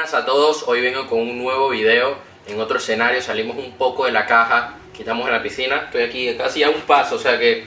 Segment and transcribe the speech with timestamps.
[0.00, 2.16] buenas a todos, hoy vengo con un nuevo video.
[2.46, 6.34] En otro escenario, salimos un poco de la caja, quitamos en la piscina, estoy aquí
[6.38, 7.66] casi a un paso, o sea que,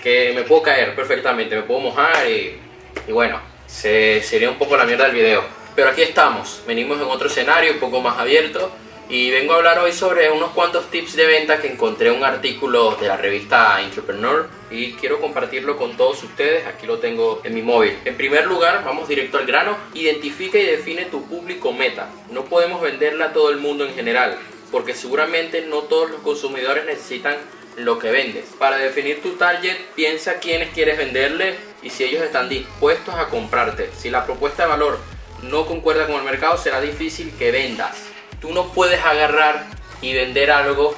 [0.00, 2.56] que me puedo caer perfectamente, me puedo mojar y,
[3.04, 5.42] y bueno, se sería un poco la mierda del video.
[5.74, 8.70] Pero aquí estamos, venimos en otro escenario un poco más abierto
[9.10, 12.24] y vengo a hablar hoy sobre unos cuantos tips de venta que encontré en un
[12.24, 16.64] artículo de la revista Entrepreneur y quiero compartirlo con todos ustedes.
[16.68, 17.98] Aquí lo tengo en mi móvil.
[18.04, 19.76] En primer lugar, vamos directo al grano.
[19.94, 22.08] Identifica y define tu público meta.
[22.30, 24.38] No podemos venderle a todo el mundo en general,
[24.70, 27.34] porque seguramente no todos los consumidores necesitan
[27.78, 28.44] lo que vendes.
[28.60, 33.90] Para definir tu target, piensa quiénes quieres venderle y si ellos están dispuestos a comprarte.
[33.98, 34.98] Si la propuesta de valor
[35.42, 38.09] no concuerda con el mercado, será difícil que vendas
[38.40, 39.66] tú no puedes agarrar
[40.00, 40.94] y vender algo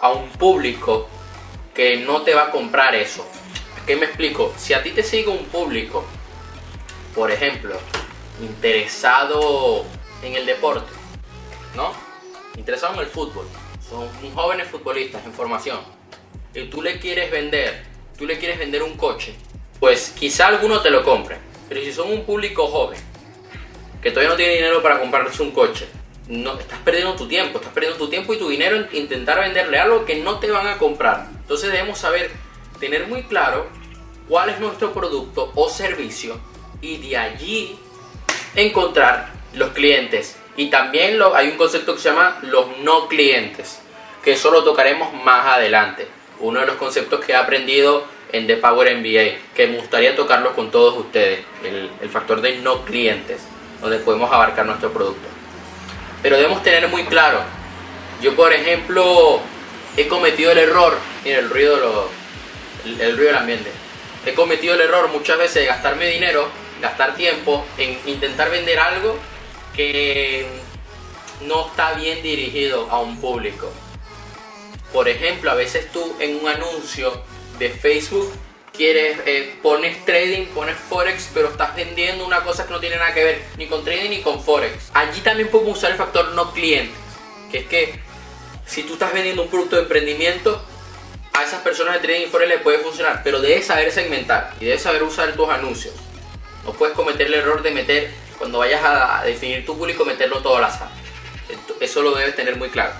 [0.00, 1.08] a un público
[1.74, 3.26] que no te va a comprar eso.
[3.86, 4.54] ¿Qué me explico?
[4.56, 6.04] Si a ti te sigue un público,
[7.14, 7.76] por ejemplo,
[8.40, 9.84] interesado
[10.22, 10.92] en el deporte,
[11.74, 11.92] ¿no?
[12.56, 13.46] Interesado en el fútbol,
[13.88, 15.80] son jóvenes futbolistas en formación,
[16.54, 17.84] y tú le quieres vender,
[18.16, 19.34] tú le quieres vender un coche,
[19.80, 23.00] pues quizá alguno te lo compre, pero si son un público joven,
[24.00, 25.88] que todavía no tiene dinero para comprarse un coche,
[26.32, 29.78] no, estás perdiendo tu tiempo, estás perdiendo tu tiempo y tu dinero en intentar venderle
[29.78, 31.28] algo que no te van a comprar.
[31.42, 32.30] Entonces debemos saber,
[32.80, 33.66] tener muy claro
[34.28, 36.40] cuál es nuestro producto o servicio
[36.80, 37.78] y de allí
[38.54, 40.36] encontrar los clientes.
[40.56, 43.80] Y también lo, hay un concepto que se llama los no clientes,
[44.24, 46.08] que eso lo tocaremos más adelante.
[46.40, 50.54] Uno de los conceptos que he aprendido en The Power MBA, que me gustaría tocarlo
[50.54, 53.42] con todos ustedes, el, el factor de no clientes,
[53.82, 55.31] donde podemos abarcar nuestro producto.
[56.22, 57.42] Pero debemos tener muy claro,
[58.20, 59.40] yo por ejemplo
[59.96, 62.08] he cometido el error, mira el ruido,
[62.84, 63.72] el, ruido del ambiente,
[64.24, 66.48] he cometido el error muchas veces de gastarme dinero,
[66.80, 69.18] gastar tiempo en intentar vender algo
[69.74, 70.46] que
[71.42, 73.72] no está bien dirigido a un público.
[74.92, 77.22] Por ejemplo, a veces tú en un anuncio
[77.58, 78.32] de Facebook
[78.72, 83.14] quieres, eh, pones trading, pones forex, pero estás vendiendo una cosa que no tiene nada
[83.14, 84.90] que ver ni con trading ni con forex.
[84.94, 86.94] Allí también podemos usar el factor no cliente,
[87.50, 88.00] que es que
[88.66, 90.64] si tú estás vendiendo un producto de emprendimiento,
[91.34, 94.66] a esas personas de trading y forex le puede funcionar, pero debes saber segmentar y
[94.66, 95.94] debes saber usar tus anuncios.
[96.64, 100.56] No puedes cometer el error de meter, cuando vayas a definir tu público, meterlo todo
[100.56, 100.88] al azar.
[101.80, 102.92] Eso lo debes tener muy claro.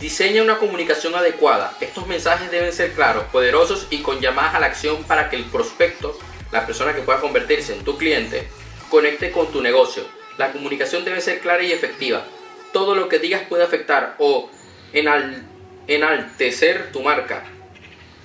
[0.00, 1.76] Diseña una comunicación adecuada.
[1.80, 5.44] Estos mensajes deben ser claros, poderosos y con llamadas a la acción para que el
[5.44, 6.16] prospecto,
[6.52, 8.46] la persona que pueda convertirse en tu cliente,
[8.90, 10.04] conecte con tu negocio.
[10.36, 12.24] La comunicación debe ser clara y efectiva.
[12.72, 14.48] Todo lo que digas puede afectar o
[15.88, 17.42] enaltecer tu marca.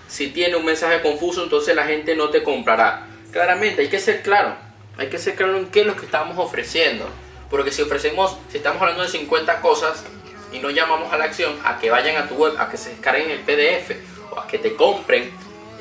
[0.07, 3.07] Si tiene un mensaje confuso, entonces la gente no te comprará.
[3.31, 4.55] Claramente, hay que ser claro.
[4.97, 7.09] Hay que ser claro en qué es lo que estamos ofreciendo.
[7.49, 10.05] Porque si ofrecemos, si estamos hablando de 50 cosas,
[10.53, 12.91] y no llamamos a la acción a que vayan a tu web, a que se
[12.91, 13.95] descarguen el PDF
[14.31, 15.31] o a que te compren,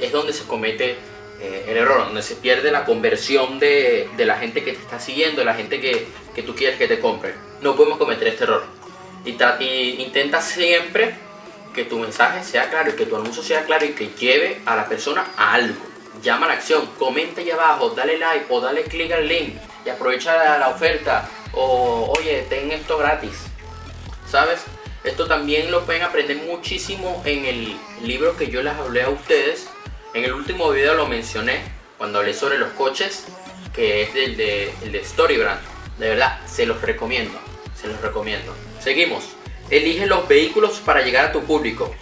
[0.01, 0.97] es donde se comete
[1.41, 5.41] eh, el error, donde se pierde la conversión de, la gente que te está siguiendo,
[5.41, 6.07] de la gente que,
[6.43, 7.35] tú quieres que te compre.
[7.61, 8.65] No podemos cometer este error.
[9.25, 11.15] Intenta siempre
[11.75, 14.75] que tu mensaje sea claro y que tu anuncio sea claro y que lleve a
[14.75, 15.81] la persona a algo.
[16.23, 19.55] Llama a la acción, comenta ahí abajo, dale like o dale click al link
[19.85, 23.52] y aprovecha la oferta o oye, ten esto gratis
[24.33, 24.65] ¿sabes?
[25.05, 29.69] Esto también lo pueden aprender muchísimo en el libro que yo les hablé a ustedes.
[30.15, 31.61] En el último video lo mencioné
[31.99, 33.27] cuando hablé sobre los coches,
[33.75, 35.61] que es el de, el de Storybrand.
[35.99, 37.39] De verdad, se los recomiendo.
[37.79, 38.55] Se los recomiendo.
[38.81, 39.25] Seguimos.
[39.69, 41.95] Elige los vehículos para llegar a tu público.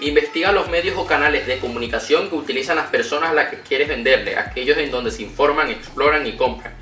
[0.00, 3.88] Investiga los medios o canales de comunicación que utilizan las personas a las que quieres
[3.88, 6.74] venderle, aquellos en donde se informan, exploran y compran.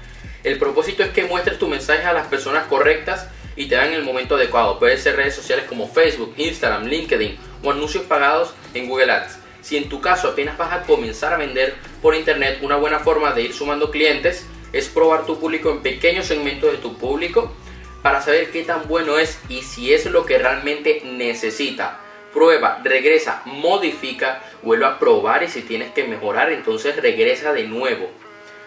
[0.42, 3.28] El propósito es que muestres tu mensaje a las personas correctas
[3.60, 4.78] y te dan el momento adecuado.
[4.78, 9.36] Puede ser redes sociales como Facebook, Instagram, LinkedIn o anuncios pagados en Google Ads.
[9.60, 13.32] Si en tu caso apenas vas a comenzar a vender por internet, una buena forma
[13.32, 17.54] de ir sumando clientes es probar tu público en pequeños segmentos de tu público
[18.02, 22.00] para saber qué tan bueno es y si es lo que realmente necesita.
[22.32, 28.08] Prueba, regresa, modifica, vuelve a probar y si tienes que mejorar, entonces regresa de nuevo.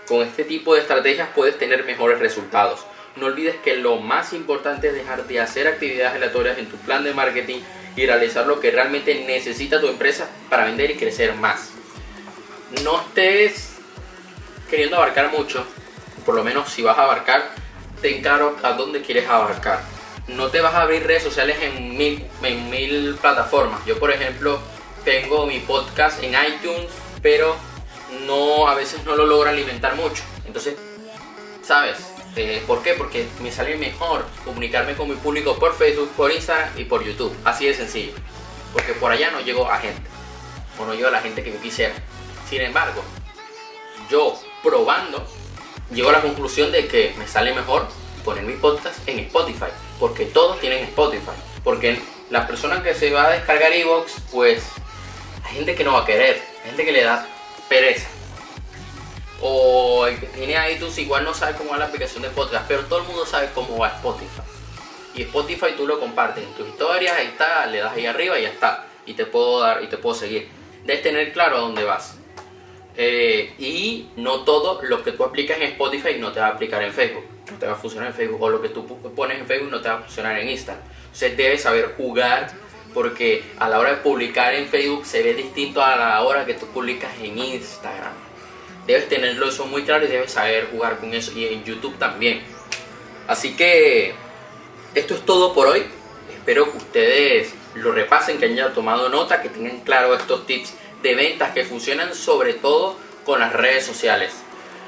[0.08, 2.86] Con este tipo de estrategias puedes tener mejores resultados.
[3.16, 7.04] No olvides que lo más importante es dejar de hacer actividades aleatorias en tu plan
[7.04, 7.60] de marketing
[7.96, 11.70] y realizar lo que realmente necesita tu empresa para vender y crecer más.
[12.84, 13.76] No estés
[14.70, 15.64] queriendo abarcar mucho,
[16.26, 17.52] por lo menos si vas a abarcar,
[18.02, 19.82] ten claro a dónde quieres abarcar.
[20.28, 23.86] No te vas a abrir redes sociales en mil, en mil plataformas.
[23.86, 24.60] Yo, por ejemplo,
[25.04, 27.56] tengo mi podcast en iTunes, pero
[28.26, 30.24] no a veces no lo logro alimentar mucho.
[30.46, 30.76] Entonces,
[31.62, 32.13] ¿sabes?
[32.36, 32.94] Eh, ¿Por qué?
[32.96, 37.36] Porque me sale mejor comunicarme con mi público por Facebook, por Instagram y por YouTube.
[37.44, 38.14] Así de sencillo.
[38.72, 40.02] Porque por allá no llego a gente.
[40.80, 41.94] O no llego a la gente que me quisiera.
[42.50, 43.04] Sin embargo,
[44.10, 45.24] yo probando,
[45.94, 47.88] llego a la conclusión de que me sale mejor
[48.26, 49.72] poner mi podcast en Spotify.
[50.00, 51.38] Porque todos tienen Spotify.
[51.64, 52.00] Porque
[52.32, 54.64] la persona que se va a descargar Evox, pues
[55.44, 56.42] hay gente que no va a querer.
[56.64, 57.28] Hay gente que le da
[57.70, 58.08] pereza
[59.46, 62.84] o el que tiene iTunes igual no sabe cómo va la aplicación de podcast, pero
[62.84, 64.42] todo el mundo sabe cómo va Spotify.
[65.16, 68.44] Y Spotify tú lo compartes en tus historias, ahí está, le das ahí arriba y
[68.44, 68.88] ya está.
[69.06, 70.48] Y te puedo dar y te puedo seguir.
[70.86, 72.18] Debes tener claro a dónde vas.
[72.96, 76.82] Eh, y no todo lo que tú aplicas en Spotify no te va a aplicar
[76.82, 77.26] en Facebook.
[77.52, 78.42] No te va a funcionar en Facebook.
[78.42, 80.86] O lo que tú pones en Facebook no te va a funcionar en Instagram.
[81.04, 82.50] Entonces debes saber jugar
[82.94, 86.54] porque a la hora de publicar en Facebook se ve distinto a la hora que
[86.54, 88.33] tú publicas en Instagram
[88.88, 92.42] debes tenerlo eso muy claro y debes saber jugar con eso y en YouTube también.
[93.28, 94.14] Así que
[94.96, 95.84] esto es todo por hoy.
[96.34, 101.16] Espero que ustedes lo repasen, que hayan tomado nota, que tengan claro estos tips de
[101.16, 104.34] ventas que funcionan sobre todo con las redes sociales.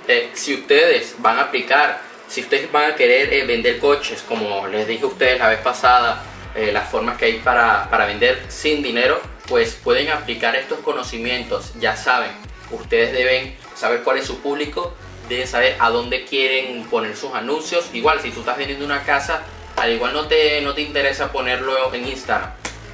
[0.07, 4.67] Eh, si ustedes van a aplicar, si ustedes van a querer eh, vender coches, como
[4.67, 8.43] les dije a ustedes la vez pasada, eh, las formas que hay para, para vender
[8.49, 11.73] sin dinero, pues pueden aplicar estos conocimientos.
[11.79, 12.31] Ya saben,
[12.71, 14.93] ustedes deben saber cuál es su público,
[15.29, 17.89] deben saber a dónde quieren poner sus anuncios.
[17.93, 19.43] Igual, si tú estás vendiendo una casa,
[19.75, 22.51] al igual no te, no te interesa ponerlo en Instagram.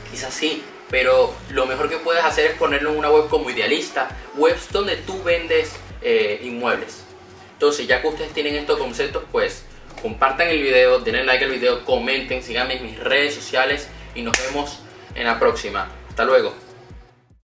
[0.09, 4.09] Quizás sí, pero lo mejor que puedes hacer es ponerlo en una web como idealista,
[4.35, 7.03] webs donde tú vendes eh, inmuebles.
[7.53, 9.63] Entonces, ya que ustedes tienen estos conceptos, pues
[10.01, 14.35] compartan el video, denle like al video, comenten, síganme en mis redes sociales y nos
[14.47, 14.79] vemos
[15.15, 15.89] en la próxima.
[16.09, 16.70] Hasta luego.